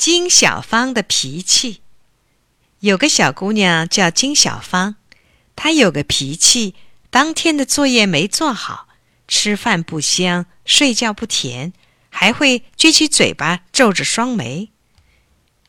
[0.00, 1.82] 金小芳的脾气。
[2.78, 4.96] 有个小姑娘叫金小芳，
[5.54, 6.74] 她有个脾气，
[7.10, 8.88] 当天的作业没做好，
[9.28, 11.74] 吃饭不香，睡觉不甜，
[12.08, 14.70] 还会撅起嘴巴，皱着双眉。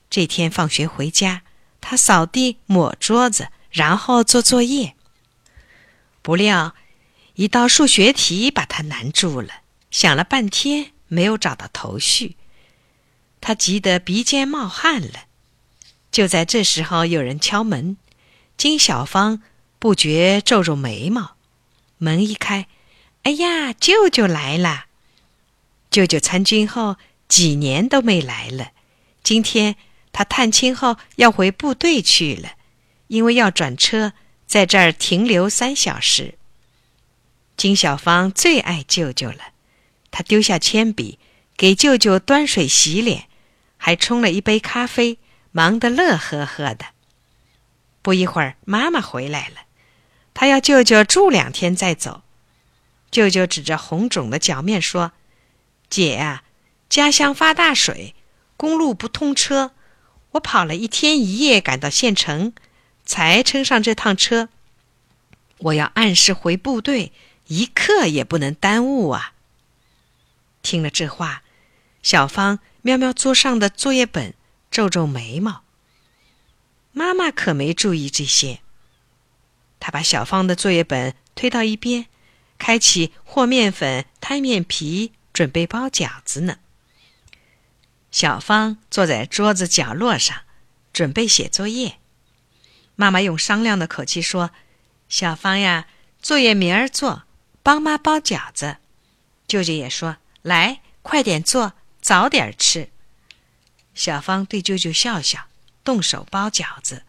[0.10, 1.42] 这天放学回家，
[1.82, 4.96] 她扫地、抹桌子，然后做作业。
[6.22, 6.74] 不料，
[7.34, 9.56] 一道数学题把她难住了，
[9.92, 12.38] 想了半天没有找到头绪。
[13.42, 15.26] 他急得鼻尖冒汗了。
[16.12, 17.98] 就在这时候，有人敲门。
[18.56, 19.42] 金小芳
[19.80, 21.36] 不觉皱皱眉毛。
[21.98, 22.68] 门一开，
[23.24, 24.86] 哎呀，舅舅来了！
[25.90, 28.72] 舅舅参军后几年都没来了。
[29.24, 29.76] 今天
[30.12, 32.54] 他探亲后要回部队去了，
[33.08, 34.14] 因为要转车，
[34.48, 36.36] 在这儿停留三小时。
[37.56, 39.54] 金小芳最爱舅舅了，
[40.10, 41.20] 她丢下铅笔，
[41.56, 43.28] 给舅舅端水洗脸。
[43.84, 45.18] 还冲了一杯咖啡，
[45.52, 46.86] 忙得乐呵呵的。
[48.04, 49.56] 不一会儿，妈妈回来了，
[50.36, 52.22] 她要舅舅住两天再走。
[53.10, 55.14] 舅舅指着红肿的脚面说
[55.90, 56.44] ：“姐啊，
[56.90, 58.14] 家乡发大水，
[58.56, 59.72] 公路不通车，
[60.34, 62.54] 我跑了一天一夜赶到县城，
[63.04, 64.50] 才乘上这趟车。
[65.58, 67.12] 我要按时回部队，
[67.48, 69.34] 一刻也不能耽误啊。”
[70.62, 71.42] 听了这话，
[72.02, 72.60] 小芳。
[72.84, 74.34] 瞄瞄桌上的作业本，
[74.72, 75.62] 皱皱眉毛。
[76.94, 78.62] 妈妈可没注意这些。
[79.80, 82.08] 她把小芳的作业本推到一边，
[82.58, 86.58] 开启和面粉、摊面皮，准备包饺子呢。
[88.10, 90.36] 小芳坐在桌子角落上，
[90.92, 92.00] 准备写作业。
[92.96, 94.50] 妈妈用商量的口气说
[95.08, 95.86] ：“小芳呀，
[96.20, 97.26] 作业明儿做，
[97.62, 98.78] 帮妈包饺子。”
[99.48, 101.74] 舅舅也说：“来，快点做。”
[102.12, 102.90] 早点吃。
[103.96, 105.46] 小芳对舅舅笑笑，
[105.82, 107.04] 动手包饺子，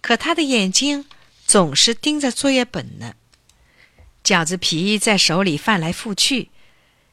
[0.00, 1.06] 可她的眼睛
[1.44, 3.16] 总是盯着作业本呢。
[4.22, 6.50] 饺子皮在手里翻来覆去，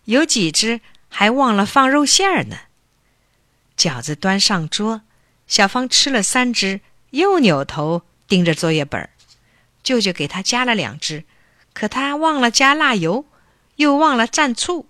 [0.03, 2.57] 有几只还忘了放肉馅儿呢。
[3.75, 5.01] 饺子端上桌，
[5.47, 9.09] 小芳吃了三只，又扭头盯着作业本。
[9.81, 11.23] 舅舅给她加了两只，
[11.73, 13.25] 可她忘了加辣油，
[13.77, 14.87] 又忘了蘸醋。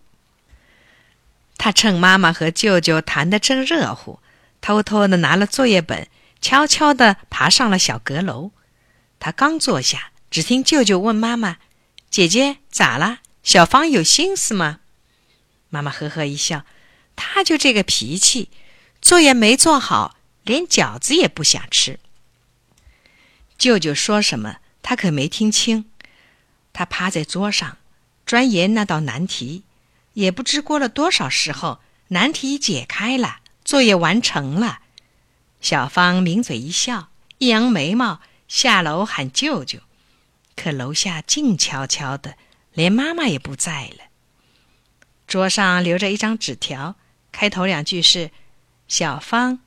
[1.59, 4.19] 他趁妈妈和舅舅谈得正热乎，
[4.61, 6.07] 偷偷的拿了作业本，
[6.41, 8.51] 悄悄地爬上了小阁楼。
[9.19, 11.57] 他刚坐下，只听舅舅问妈妈
[12.09, 13.19] ：“姐姐咋了？
[13.43, 14.79] 小芳有心思吗？”
[15.69, 16.65] 妈妈呵呵一笑
[17.17, 18.49] ：“他就这个脾气，
[19.01, 21.99] 作业没做好，连饺子也不想吃。”
[23.59, 25.91] 舅舅说什么，他可没听清。
[26.71, 27.77] 他趴在桌上，
[28.25, 29.63] 钻研那道难题。
[30.13, 34.79] 也不知过了多少时候，难题解开了，作业完成了。
[35.61, 39.79] 小芳抿嘴一笑，一扬眉毛，下楼喊舅舅。
[40.55, 42.35] 可楼下静悄悄的，
[42.73, 44.05] 连妈妈也不在了。
[45.27, 46.95] 桌上留着一张纸条，
[47.31, 48.31] 开头两句是
[48.89, 49.59] ：“小芳，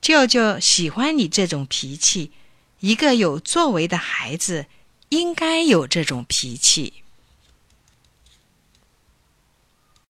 [0.00, 2.32] 舅舅喜欢你这种脾气，
[2.80, 4.66] 一个有作为的孩子
[5.10, 7.01] 应该有这种脾气。”